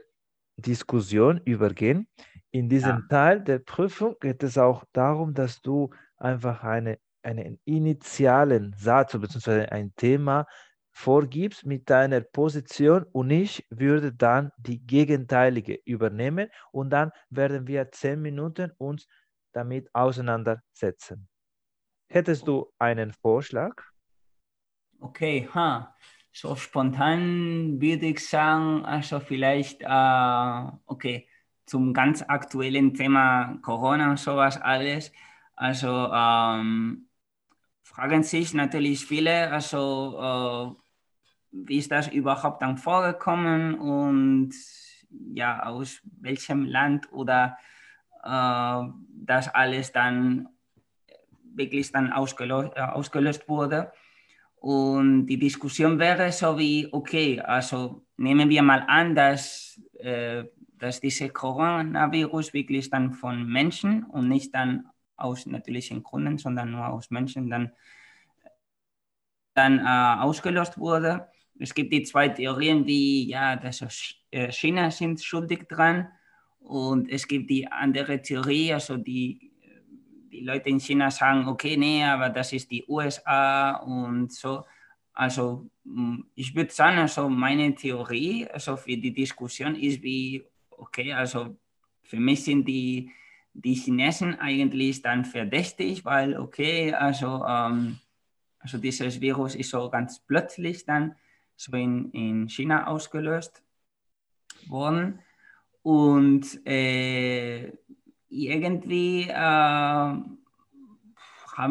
[0.56, 2.08] Diskussion übergehen.
[2.50, 3.02] In diesem ja.
[3.08, 9.66] Teil der Prüfung geht es auch darum, dass du einfach eine, einen initialen Satz bzw.
[9.66, 10.46] ein Thema
[10.90, 17.92] vorgibst mit deiner Position und ich würde dann die gegenteilige übernehmen und dann werden wir
[17.92, 19.06] zehn Minuten uns
[19.52, 21.28] damit auseinandersetzen.
[22.08, 23.74] Hättest du einen Vorschlag?
[25.00, 25.94] Okay, ha.
[26.32, 31.28] so spontan würde ich sagen, also vielleicht, äh, okay,
[31.66, 35.12] zum ganz aktuellen Thema Corona und sowas alles.
[35.54, 37.08] Also ähm,
[37.82, 44.54] fragen sich natürlich viele, also äh, wie ist das überhaupt dann vorgekommen und
[45.10, 47.56] ja, aus welchem Land oder
[48.22, 50.48] das alles dann
[51.58, 53.92] wirklich dann ausgelöst, äh, ausgelöst wurde.
[54.56, 60.44] Und die Diskussion wäre so wie, okay, also nehmen wir mal an, dass, äh,
[60.78, 66.88] dass diese Coronavirus wirklich dann von Menschen und nicht dann aus natürlichen Gründen, sondern nur
[66.88, 67.72] aus Menschen dann,
[69.54, 71.28] dann äh, ausgelöst wurde.
[71.60, 73.82] Es gibt die zwei Theorien, wie, ja, dass
[74.30, 76.08] äh, China sind schuldig dran
[76.68, 79.48] und es gibt die andere Theorie, also die
[80.38, 84.64] die Leute in China sagen, okay, nee, aber das ist die USA und so.
[85.12, 91.12] Also mm, ich würde sagen, also meine Theorie also für die Diskussion ist wie, okay,
[91.12, 91.56] also
[92.02, 93.10] für mich sind die,
[93.52, 97.98] die Chinesen eigentlich dann verdächtig, weil, okay, also, ähm,
[98.60, 101.16] also dieses Virus ist so ganz plötzlich dann
[101.56, 103.62] so in, in China ausgelöst
[104.68, 105.18] worden.
[105.82, 107.72] Und äh,
[108.28, 110.38] irgendwie äh, haben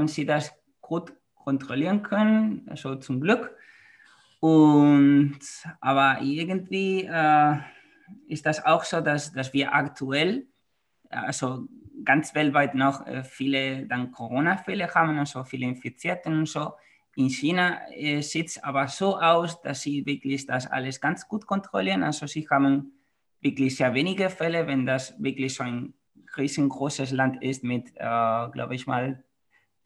[0.08, 3.56] sie das gut kontrollieren können, also zum Glück.
[4.39, 5.39] Und,
[5.82, 7.58] aber irgendwie äh,
[8.28, 10.48] ist das auch so, dass, dass wir aktuell,
[11.10, 11.67] also
[12.04, 16.74] ganz weltweit noch äh, viele dann Corona-Fälle haben, also viele Infizierte und so.
[17.15, 21.48] In China äh, sieht es aber so aus, dass sie wirklich das alles ganz gut
[21.48, 22.04] kontrollieren.
[22.04, 22.96] Also sie haben
[23.41, 25.93] wirklich sehr wenige Fälle, wenn das wirklich so ein
[26.38, 29.23] riesengroßes Land ist mit, äh, glaube ich mal,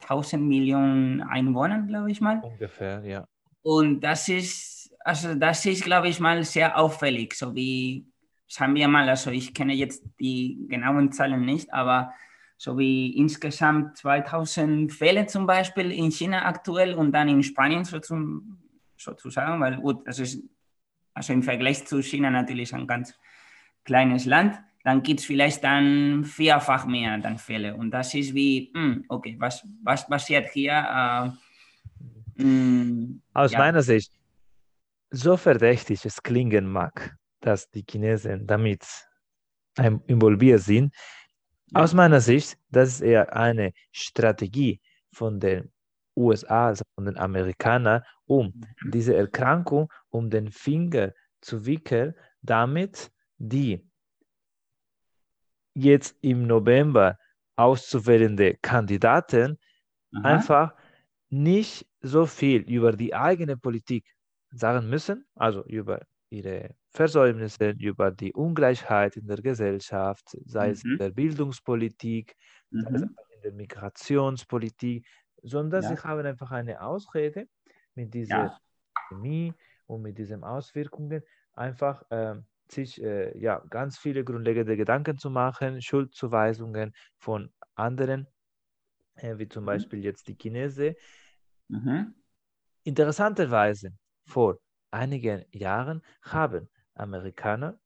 [0.00, 2.40] 1000 Millionen Einwohnern, glaube ich mal.
[2.40, 3.24] Ungefähr, ja.
[3.62, 8.06] Und das ist, also das ist, glaube ich mal, sehr auffällig, so wie,
[8.48, 12.12] sagen wir mal, also ich kenne jetzt die genauen Zahlen nicht, aber
[12.56, 17.98] so wie insgesamt 2000 Fälle zum Beispiel in China aktuell und dann in Spanien so
[18.00, 18.58] zum,
[18.96, 20.42] sozusagen, weil gut, das ist
[21.14, 23.14] also im Vergleich zu China natürlich ein ganz
[23.84, 27.74] kleines Land dann gibt es vielleicht dann vierfach mehr dann Fälle.
[27.74, 30.72] Und das ist wie, mh, hm, okay, was, was passiert hier?
[30.72, 33.58] Äh, mh, hm, Aus ja.
[33.58, 34.12] meiner Sicht,
[35.10, 38.84] so verdächtig es klingen mag, dass die Chinesen damit
[40.06, 40.94] involviert sind,
[41.70, 41.80] ja.
[41.80, 44.80] aus meiner Sicht, das ist eher eine Strategie
[45.12, 45.70] von den
[46.16, 48.90] USA, also von den Amerikanern, um mhm.
[48.90, 53.10] diese Erkrankung um den Finger zu wickeln, damit
[53.42, 53.84] die
[55.74, 57.18] jetzt im November
[57.56, 59.58] auszuwählende Kandidaten
[60.14, 60.22] Aha.
[60.22, 60.74] einfach
[61.28, 64.04] nicht so viel über die eigene Politik
[64.50, 70.72] sagen müssen, also über ihre Versäumnisse, über die Ungleichheit in der Gesellschaft, sei mhm.
[70.72, 72.36] es in der Bildungspolitik,
[72.70, 72.80] mhm.
[72.82, 73.16] sei es mhm.
[73.34, 75.06] in der Migrationspolitik,
[75.42, 75.88] sondern ja.
[75.88, 77.48] sie haben einfach eine Ausrede
[77.94, 78.58] mit dieser ja.
[79.08, 79.52] Pandemie
[79.86, 81.22] und mit diesen Auswirkungen
[81.54, 82.36] einfach äh,
[82.70, 88.26] sich äh, ja, ganz viele grundlegende Gedanken zu machen, Schuldzuweisungen von anderen,
[89.16, 89.66] äh, wie zum mhm.
[89.66, 90.94] Beispiel jetzt die Chinesen.
[91.68, 92.14] Mhm.
[92.84, 93.92] Interessanterweise,
[94.24, 94.58] vor
[94.90, 97.78] einigen Jahren haben Amerikaner,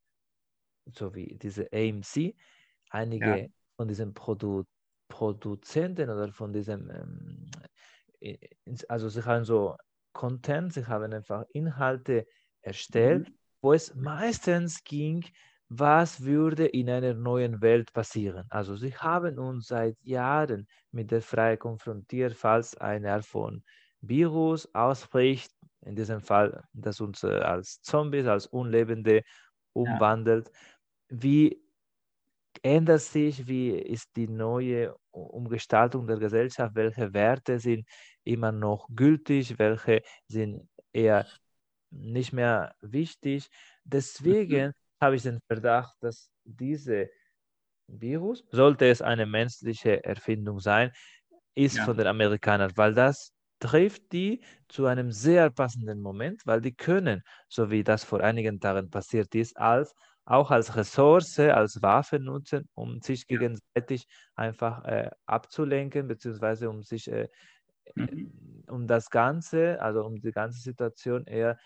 [0.87, 2.35] sowie diese AMC,
[2.91, 3.47] einige ja.
[3.77, 4.65] von diesen Produ
[5.09, 8.37] Produzenten oder von diesem, ähm,
[8.89, 9.77] also sie haben so
[10.13, 12.27] Content, sie haben einfach Inhalte
[12.61, 15.25] erstellt, mhm wo es meistens ging,
[15.69, 18.47] was würde in einer neuen Welt passieren.
[18.51, 23.63] Also sie haben uns seit Jahren mit der Frage konfrontiert, falls eine Art von
[24.01, 29.23] Virus ausbricht, in diesem Fall, das uns äh, als Zombies, als Unlebende
[29.73, 30.49] umwandelt.
[30.49, 30.53] Ja.
[31.21, 31.63] Wie
[32.63, 37.87] ändert sich, wie ist die neue Umgestaltung der Gesellschaft, welche Werte sind
[38.25, 41.27] immer noch gültig, welche sind eher
[41.91, 43.49] nicht mehr wichtig.
[43.85, 44.73] Deswegen mhm.
[45.01, 47.09] habe ich den Verdacht, dass diese
[47.87, 50.93] Virus, sollte es eine menschliche Erfindung sein,
[51.55, 51.85] ist ja.
[51.85, 57.23] von den Amerikanern, weil das trifft die zu einem sehr passenden Moment, weil die können,
[57.49, 59.95] so wie das vor einigen Tagen passiert ist, als
[60.27, 67.11] auch als Ressource, als Waffe nutzen, um sich gegenseitig einfach äh, abzulenken, beziehungsweise um sich
[67.11, 67.29] äh,
[67.95, 68.33] mhm.
[68.69, 71.59] um das Ganze, also um die ganze Situation eher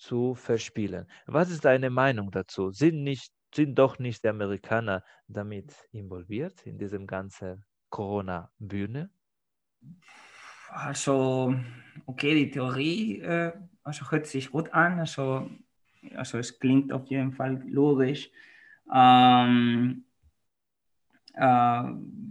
[0.00, 1.06] zu verspielen.
[1.26, 2.70] Was ist deine Meinung dazu?
[2.70, 9.10] Sind, nicht, sind doch nicht die Amerikaner damit involviert in diesem ganzen Corona-Bühne?
[10.70, 11.54] Also,
[12.06, 14.98] okay, die Theorie äh, also hört sich gut an.
[14.98, 15.50] Also,
[16.14, 18.30] also es klingt auf jeden Fall logisch.
[18.92, 20.04] Ähm,
[21.34, 21.82] äh,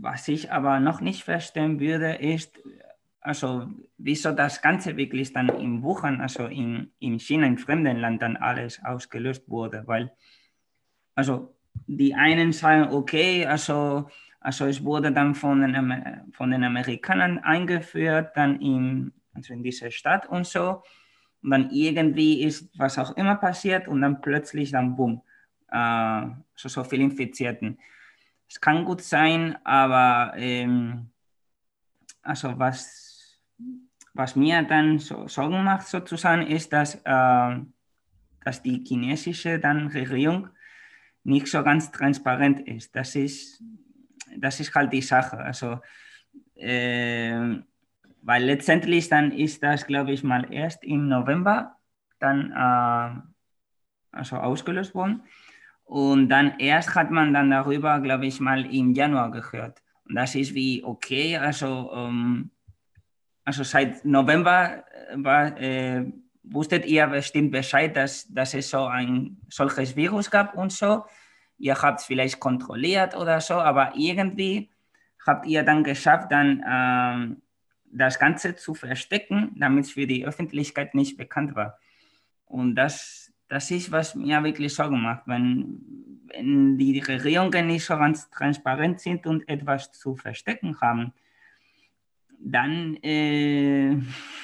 [0.01, 2.59] was ich aber noch nicht verstehen würde, ist,
[3.21, 8.21] also wieso das Ganze wirklich dann in Wuhan, also in, in China, in fremden Land
[8.21, 10.11] dann alles ausgelöst wurde, weil
[11.15, 11.55] also
[11.87, 18.31] die einen sagen, okay, also, also es wurde dann von den, von den Amerikanern eingeführt,
[18.35, 20.81] dann in, also in diese Stadt und so,
[21.41, 25.21] und dann irgendwie ist was auch immer passiert und dann plötzlich dann boom,
[25.71, 26.21] äh,
[26.55, 27.79] so, so viele Infizierten.
[28.47, 31.11] Es kann gut sein, aber ähm,
[32.21, 33.08] also was
[34.19, 37.55] was mir dann so Sorgen macht sozusagen, ist, dass, äh,
[38.43, 40.49] dass die chinesische dann Regierung
[41.23, 42.93] nicht so ganz transparent ist.
[42.93, 43.63] Das ist,
[44.37, 45.37] das ist halt die Sache.
[45.37, 45.79] Also,
[46.55, 47.59] äh,
[48.21, 51.77] weil letztendlich dann ist das, glaube ich, mal erst im November
[52.19, 53.21] dann äh,
[54.11, 55.23] also ausgelöst worden.
[55.85, 59.81] Und dann erst hat man dann darüber, glaube ich, mal im Januar gehört.
[60.03, 62.51] Und das ist wie, okay, also ähm,
[63.49, 66.05] also seit November äh, war, äh,
[66.43, 71.05] wusstet ihr bestimmt Bescheid, dass, dass es so ein solches Virus gab und so.
[71.57, 74.69] Ihr habt es vielleicht kontrolliert oder so, aber irgendwie
[75.25, 77.41] habt ihr dann geschafft, dann ähm,
[77.85, 81.79] das Ganze zu verstecken, damit es für die Öffentlichkeit nicht bekannt war.
[82.45, 87.97] Und das, das ist, was mir wirklich Sorgen macht, wenn, wenn die Regierungen nicht so
[87.97, 91.13] ganz transparent sind und etwas zu verstecken haben
[92.39, 93.97] dann, äh,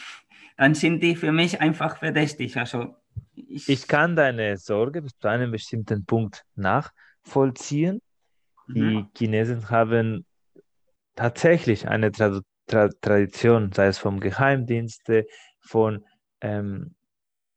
[0.57, 2.57] dann sind die für mich einfach verdächtig.
[2.57, 2.95] Also
[3.35, 8.01] ich, ich kann deine Sorge bis zu einem bestimmten Punkt nachvollziehen.
[8.67, 9.09] Die mhm.
[9.15, 10.25] Chinesen haben
[11.15, 15.27] tatsächlich eine Tra Tra Tradition, sei es vom Geheimdienste,
[15.59, 16.03] von
[16.41, 16.95] ähm,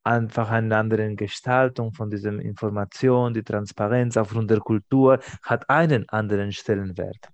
[0.04, 6.52] einfach einer anderen Gestaltung von dieser Information, die Transparenz aufgrund der Kultur hat einen anderen
[6.52, 7.28] Stellenwert.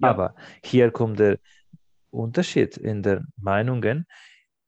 [0.00, 0.10] Ja.
[0.10, 1.38] Aber hier kommt der
[2.10, 4.06] Unterschied in den Meinungen.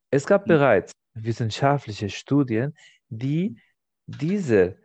[0.09, 2.73] Es gab bereits wissenschaftliche Studien,
[3.09, 3.57] die
[4.05, 4.77] diese,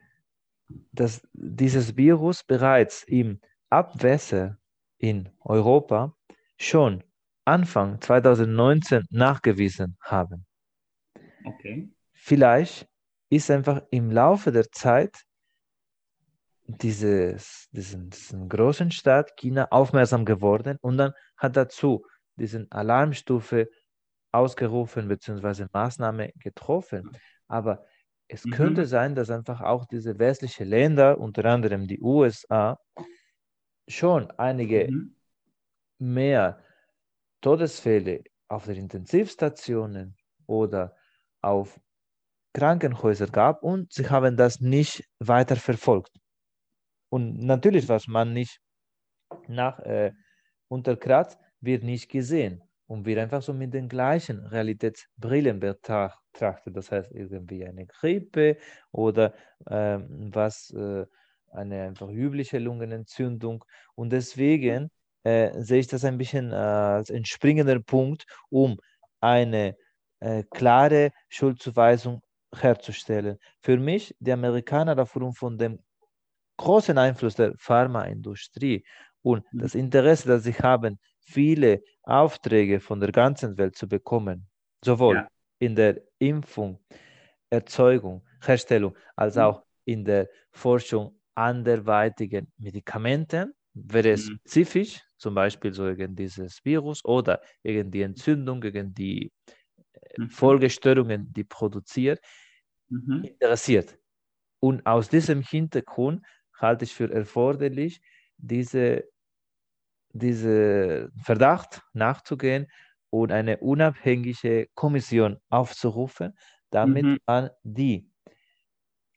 [0.93, 3.41] das, dieses Virus bereits im
[3.71, 4.59] Abwässer
[4.99, 6.17] in Europa
[6.59, 7.03] schon
[7.45, 10.47] Anfang 2019 nachgewiesen haben.
[11.45, 11.89] Okay.
[12.13, 12.89] Vielleicht
[13.31, 15.17] ist einfach im Laufe der Zeit
[16.69, 22.05] dieses, diesen, diesen großen Staat China aufmerksam geworden und dann hat dazu
[22.37, 23.69] diesen Alarmstufe
[24.33, 25.67] ausgerufen bzw.
[25.73, 27.11] Maßnahme getroffen.
[27.49, 27.85] Aber
[28.29, 28.51] es mhm.
[28.51, 32.79] könnte sein, dass einfach auch diese westlichen Länder, unter anderem die USA,
[33.89, 35.17] schon einige mhm.
[35.99, 36.63] mehr
[37.41, 40.97] Todesfälle auf den Intensivstationen oder
[41.41, 41.81] auf
[42.53, 46.19] Krankenhäuser gab und sie haben das nicht weiter verfolgt.
[47.11, 48.61] Und natürlich, was man nicht
[49.47, 50.13] nach äh,
[50.69, 56.77] unterkratzt, wird nicht gesehen und wird einfach so mit den gleichen Realitätsbrillen betrachtet.
[56.77, 58.57] Das heißt, irgendwie eine Grippe
[58.93, 59.35] oder
[59.67, 61.07] äh, was, äh,
[61.53, 63.65] eine einfach übliche Lungenentzündung.
[63.95, 64.91] Und deswegen
[65.25, 68.79] äh, sehe ich das ein bisschen äh, als entspringender Punkt, um
[69.21, 69.77] eine
[70.21, 72.23] äh, klare Schuldzuweisung
[72.55, 73.39] herzustellen.
[73.61, 75.81] Für mich, die Amerikaner aufgrund von dem
[76.57, 78.85] großen Einfluss der Pharmaindustrie
[79.23, 79.59] und mhm.
[79.59, 84.47] das Interesse, das sie haben, viele Aufträge von der ganzen Welt zu bekommen,
[84.85, 85.29] sowohl ja.
[85.59, 86.79] in der Impfung,
[87.51, 89.43] Erzeugung, Herstellung, als mhm.
[89.43, 94.37] auch in der Forschung anderweitigen Medikamenten, wäre es mhm.
[94.37, 100.31] spezifisch, zum Beispiel so gegen dieses Virus oder gegen die Entzündung, gegen die äh, mhm.
[100.31, 102.21] Folgestörungen, die produziert,
[102.89, 103.25] mhm.
[103.25, 103.99] interessiert.
[104.61, 106.25] Und aus diesem Hintergrund
[106.59, 108.01] halte ich für erforderlich,
[108.39, 109.05] diese
[110.19, 112.67] diese Verdacht nachzugehen
[113.11, 116.37] und eine unabhängige Kommission aufzurufen,
[116.71, 117.19] damit mhm.
[117.27, 118.11] man die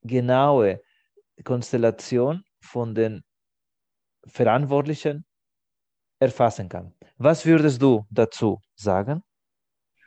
[0.03, 0.81] genaue
[1.43, 3.23] Konstellation von den
[4.27, 5.25] Verantwortlichen
[6.19, 6.93] erfassen kann.
[7.17, 9.23] Was würdest du dazu sagen?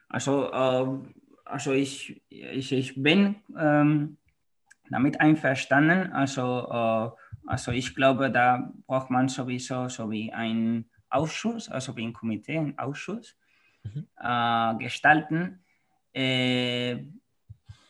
[0.09, 0.87] Also, äh,
[1.45, 4.19] also ich, ich, ich bin ähm,
[4.91, 6.13] damit einverstanden.
[6.13, 12.07] Also, äh, also ich glaube, da braucht man sowieso so wie ein Ausschuss, also wie
[12.07, 13.37] ein Komitee, ein Ausschuss
[13.85, 14.07] mhm.
[14.19, 15.65] äh, gestalten,
[16.13, 16.99] äh,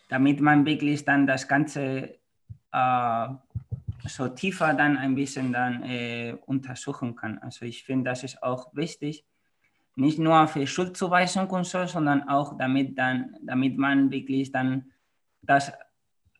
[0.09, 2.19] damit man wirklich dann das Ganze
[2.73, 3.29] äh,
[4.09, 7.39] so tiefer dann ein bisschen dann äh, untersuchen kann.
[7.39, 9.25] Also ich finde, das ist auch wichtig,
[9.95, 14.91] nicht nur für Schuldzuweisung und so, sondern auch damit dann, damit man wirklich dann
[15.43, 15.73] das,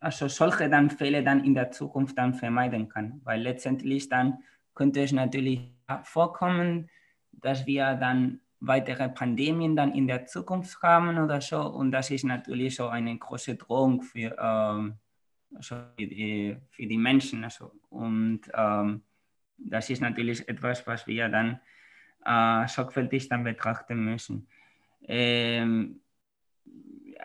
[0.03, 3.21] also solche dann Fälle dann in der Zukunft dann vermeiden kann.
[3.23, 4.39] Weil letztendlich dann
[4.75, 5.71] könnte es natürlich
[6.03, 6.89] vorkommen,
[7.31, 11.61] dass wir dann weitere Pandemien dann in der Zukunft haben oder so.
[11.61, 14.95] Und das ist natürlich so eine große Drohung für, ähm,
[15.55, 17.43] also für, die, für die Menschen.
[17.43, 17.71] Also.
[17.89, 19.01] Und ähm,
[19.57, 21.59] das ist natürlich etwas, was wir dann
[22.25, 24.47] äh, sorgfältig dann betrachten müssen.
[25.05, 25.99] Ähm,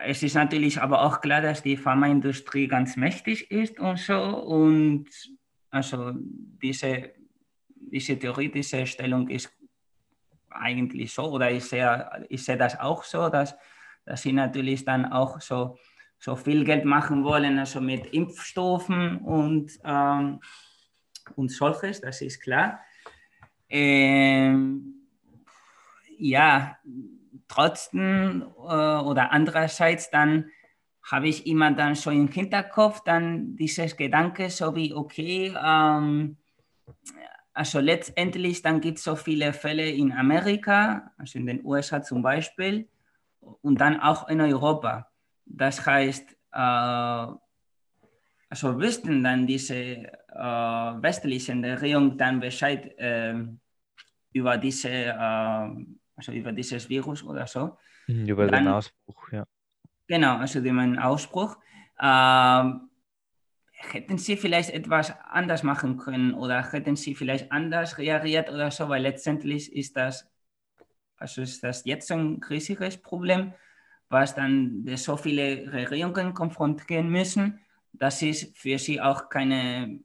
[0.05, 4.19] es ist natürlich aber auch klar, dass die Pharmaindustrie ganz mächtig ist und so.
[4.19, 5.07] Und
[5.69, 7.11] also diese,
[7.75, 9.51] diese theoretische Stellung ist
[10.49, 13.55] eigentlich so, oder ich sehe, ich sehe das auch so, dass,
[14.05, 15.77] dass sie natürlich dann auch so,
[16.17, 20.39] so viel Geld machen wollen, also mit Impfstoffen und, ähm,
[21.35, 22.79] und solches, das ist klar.
[23.69, 24.95] Ähm,
[26.17, 26.77] ja,
[27.47, 30.51] trotzdem äh, oder andererseits dann
[31.03, 36.37] habe ich immer dann so im Hinterkopf dann dieses Gedanke, so wie, okay, ähm,
[37.53, 42.21] also letztendlich dann gibt es so viele Fälle in Amerika, also in den USA zum
[42.21, 42.87] Beispiel,
[43.39, 45.09] und dann auch in Europa.
[45.45, 47.27] Das heißt, äh,
[48.51, 53.35] also wüssten dann diese äh, westlichen Regierungen dann Bescheid äh,
[54.33, 55.69] über diese, äh,
[56.19, 57.77] also über dieses Virus oder so.
[58.07, 59.45] Über dann, den Ausbruch, ja.
[60.07, 61.57] Genau, also über den Ausbruch.
[62.01, 62.89] Ähm,
[63.71, 68.89] hätten Sie vielleicht etwas anders machen können oder hätten Sie vielleicht anders reagiert oder so,
[68.89, 70.29] weil letztendlich ist das,
[71.17, 73.53] also ist das jetzt ein riesiges Problem,
[74.09, 77.59] was dann so viele Regierungen konfrontieren müssen
[77.93, 79.99] das ist für sie auch keine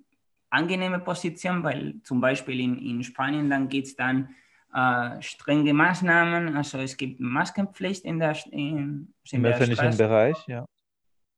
[0.50, 4.34] angenehme Position, weil zum Beispiel in, in Spanien dann gibt es dann
[4.74, 9.96] äh, strenge Maßnahmen, also es gibt Maskenpflicht in der, in, in Im öffentlichen.
[9.96, 10.66] Bereich, ja.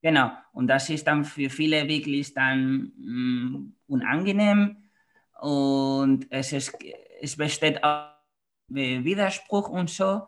[0.02, 4.76] Genau, und das ist dann für viele wirklich dann mh, mm, unangenehm
[5.40, 6.78] und es, ist,
[7.20, 8.10] es besteht auch
[8.68, 10.26] Widerspruch und so.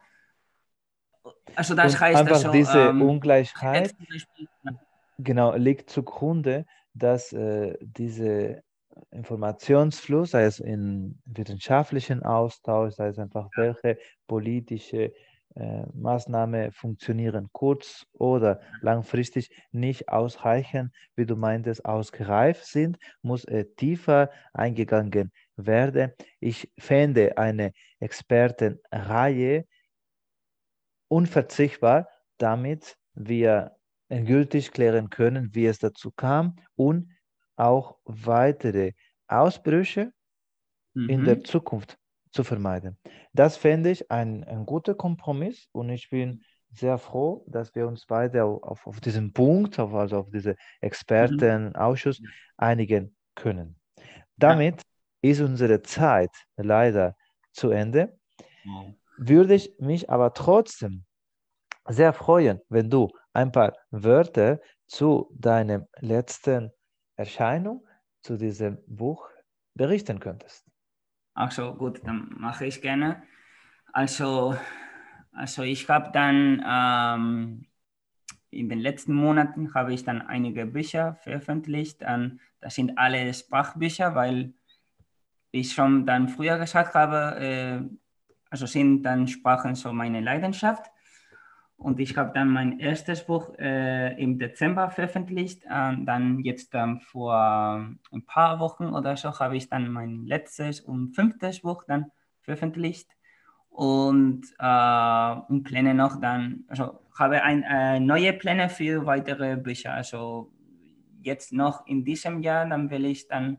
[1.55, 3.95] Also das und heißt einfach also, diese ähm, Ungleichheit
[5.19, 8.63] genau, liegt zugrunde, dass äh, dieser
[9.11, 15.13] Informationsfluss, sei es in wissenschaftlichen Austausch, sei es einfach welche politische
[15.55, 23.65] äh, Maßnahme funktionieren, kurz- oder langfristig nicht ausreichend, wie du meintest, ausgereift sind, muss äh,
[23.77, 26.13] tiefer eingegangen werden.
[26.39, 29.65] Ich fände eine Expertenreihe
[31.09, 33.77] unverzichtbar, damit wir
[34.09, 37.11] endgültig klären können, wie es dazu kam und
[37.59, 38.93] auch weitere
[39.27, 40.13] Ausbrüche
[40.95, 41.09] mhm.
[41.09, 41.45] in der mhm.
[41.45, 41.99] Zukunft
[42.33, 42.99] zu vermeiden.
[43.33, 48.07] Das fände ich ein, ein guter Kompromiss und ich bin sehr froh, dass wir uns
[48.07, 52.29] beide auf, auf diesen Punkt, auf, also auf diesen Expertenausschuss mhm.
[52.57, 53.77] einigen können.
[54.37, 54.83] Damit
[55.23, 55.31] ja.
[55.31, 57.17] ist unsere Zeit leider
[57.53, 58.19] zu Ende.
[58.65, 58.95] Ja.
[59.17, 61.05] Würde ich mich aber trotzdem
[61.89, 66.71] sehr freuen, wenn du ein paar Wörter zu deiner letzten
[67.19, 67.85] Erscheinung,
[68.23, 69.29] zu diesem Buch
[69.75, 70.65] berichten könntest.
[71.35, 73.23] Ach so, gut, dann mache ich gerne.
[73.93, 74.57] Also,
[75.33, 77.67] also ich habe dann ähm,
[78.51, 81.99] in den letzten Monaten habe ich dann einige Bücher veröffentlicht.
[82.01, 84.55] Ähm, das sind alle Sprachbücher, weil
[85.51, 87.81] ich schon dann früher gesagt habe, äh,
[88.51, 90.91] also sind dann Sprachen so meine Leidenschaft.
[91.79, 95.63] Und ich habe dann mein erstes Buch äh, im Dezember veröffentlicht.
[95.71, 100.81] Ähm, dann jetzt ähm, vor ein paar Wochen oder so habe ich dann mein letztes
[100.81, 102.11] und fünftes Buch dann
[102.43, 103.09] veröffentlicht.
[103.71, 109.95] Und, äh, und Pläne noch dann, also habe ein, äh, neue Pläne für weitere Bücher.
[109.95, 110.51] Also
[111.23, 113.59] jetzt noch in diesem Jahr, dann will ich dann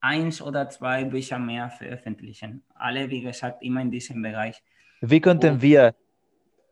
[0.00, 2.62] eins oder zwei Bücher mehr veröffentlichen.
[2.74, 4.62] Alle, wie gesagt, immer in diesem Bereich.
[5.02, 5.94] Wie könnten wir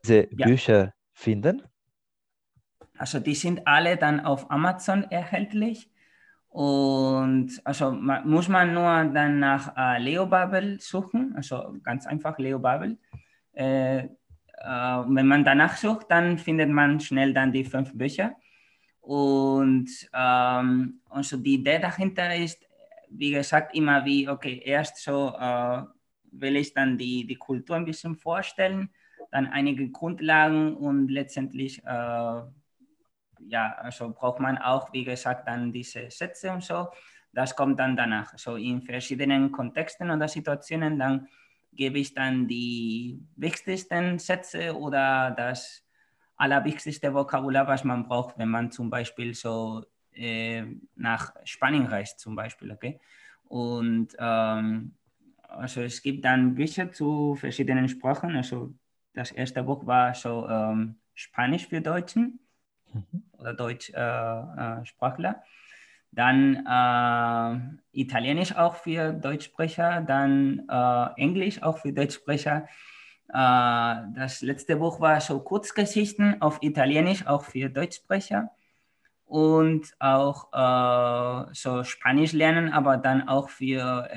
[0.03, 0.47] diese ja.
[0.47, 1.63] Bücher finden?
[2.97, 5.89] Also die sind alle dann auf Amazon erhältlich
[6.49, 12.59] Und also muss man nur dann nach äh, Leo Babel suchen, also ganz einfach Leo
[12.59, 12.97] Babel.
[13.53, 14.07] Äh, äh,
[14.65, 18.35] wenn man danach sucht, dann findet man schnell dann die fünf Bücher.
[19.01, 22.65] Und ähm, also die Idee dahinter ist,
[23.09, 25.83] wie gesagt, immer wie, okay, erst so äh,
[26.31, 28.89] will ich dann die, die Kultur ein bisschen vorstellen,
[29.31, 32.41] dann einige Grundlagen und letztendlich, äh,
[33.41, 36.87] ja, also braucht man auch, wie gesagt, dann diese Sätze und so.
[37.31, 38.37] Das kommt dann danach.
[38.37, 41.27] So in verschiedenen Kontexten oder Situationen, dann
[41.73, 45.85] gebe ich dann die wichtigsten Sätze oder das
[46.35, 50.63] allerwichtigste Vokabular, was man braucht, wenn man zum Beispiel so äh,
[50.95, 52.99] nach Spanien reist, zum Beispiel, okay?
[53.43, 54.95] Und ähm,
[55.49, 58.35] also es gibt dann Bücher zu verschiedenen Sprachen.
[58.35, 58.73] Also
[59.13, 62.39] das erste Buch war so ähm, Spanisch für Deutschen
[62.93, 63.23] mhm.
[63.37, 65.29] oder Deutschsprachler.
[65.29, 65.43] Äh, äh,
[66.11, 72.67] dann äh, Italienisch auch für Deutschsprecher, dann äh, Englisch auch für Deutschsprecher.
[73.29, 78.49] Äh, das letzte Buch war so Kurzgeschichten auf Italienisch, auch für Deutschsprecher.
[79.25, 84.09] Und auch äh, so Spanisch lernen, aber dann auch für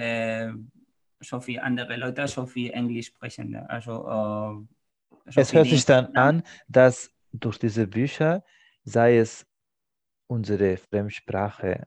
[1.20, 3.68] so viele andere Leute, so viel Englisch sprechende.
[3.68, 4.81] Also, äh, so
[5.24, 8.44] es hört sich dann an, dass durch diese Bücher,
[8.84, 9.46] sei es
[10.26, 11.86] unsere Fremdsprache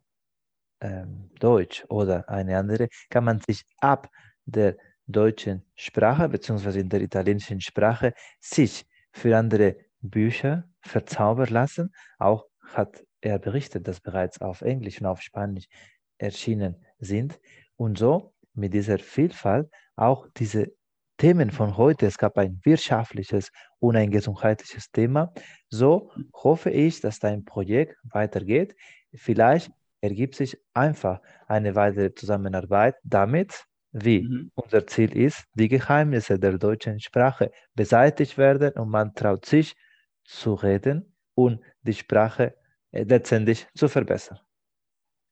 [0.81, 4.09] ähm, Deutsch oder eine andere, kann man sich ab
[4.45, 4.77] der
[5.07, 6.79] deutschen Sprache bzw.
[6.79, 11.93] in der italienischen Sprache sich für andere Bücher verzaubern lassen.
[12.17, 15.65] Auch hat er berichtet, dass bereits auf Englisch und auf Spanisch
[16.17, 17.39] erschienen sind.
[17.75, 20.73] Und so mit dieser Vielfalt auch diese
[21.26, 25.34] Themen von heute, es gab ein wirtschaftliches und ein gesundheitliches Thema.
[25.69, 28.76] So hoffe ich, dass dein Projekt weitergeht.
[29.11, 29.71] Vielleicht
[30.01, 34.51] ergibt sich einfach eine weitere Zusammenarbeit damit, wie mhm.
[34.53, 39.76] unser Ziel ist, die Geheimnisse der deutschen Sprache beseitigt werden und man traut sich
[40.26, 42.53] zu reden und die Sprache
[42.91, 44.38] äh, letztendlich zu verbessern.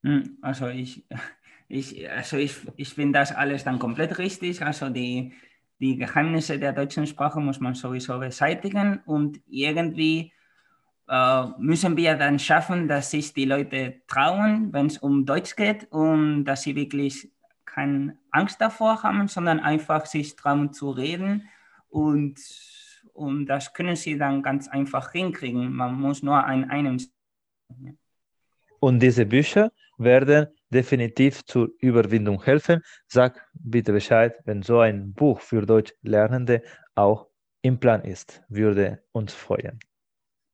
[0.01, 1.05] Hm, also ich,
[1.67, 4.63] ich, also ich, ich finde das alles dann komplett richtig.
[4.63, 5.33] Also die,
[5.79, 10.31] die Geheimnisse der deutschen Sprache muss man sowieso beseitigen und irgendwie
[11.09, 15.91] äh, müssen wir dann schaffen, dass sich die Leute trauen, wenn es um Deutsch geht
[15.91, 17.31] und dass sie wirklich
[17.65, 21.49] keine Angst davor haben, sondern einfach sich trauen zu reden
[21.89, 22.39] und,
[23.13, 25.73] und das können sie dann ganz einfach hinkriegen.
[25.73, 26.97] Man muss nur ein einem.
[28.79, 32.81] Und diese Bücher werden definitiv zur Überwindung helfen.
[33.07, 36.63] Sag bitte Bescheid, wenn so ein Buch für Deutschlernende
[36.95, 37.27] auch
[37.61, 38.43] im Plan ist.
[38.49, 39.79] Würde uns freuen.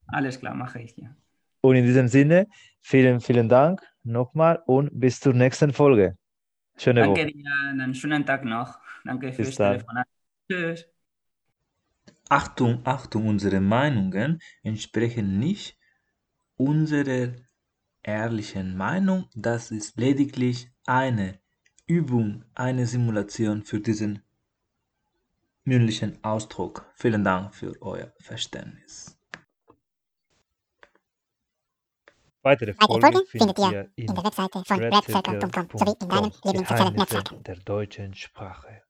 [0.07, 1.15] Alles klar, mache ich dir.
[1.61, 2.47] Und in diesem Sinne,
[2.81, 6.17] vielen, vielen Dank nochmal und bis zur nächsten Folge.
[6.77, 7.31] Schöne Danke Woche.
[7.33, 8.79] dir, einen schönen Tag noch.
[9.03, 10.07] Danke fürs Telefonat.
[10.49, 10.87] Tschüss.
[12.29, 15.77] Achtung, Achtung, unsere Meinungen entsprechen nicht
[16.57, 17.33] unserer
[18.03, 21.39] ehrlichen Meinung, das ist lediglich eine
[21.87, 24.23] Übung, eine Simulation für diesen
[25.63, 26.85] mündlichen Ausdruck.
[26.95, 29.17] Vielen Dank für euer Verständnis.
[32.41, 38.13] Weitere Folgen findet ihr in der Webseite von redcircle.com sowie in deinen Lieblingsnetzwerken der deutschen
[38.13, 38.81] Sprache.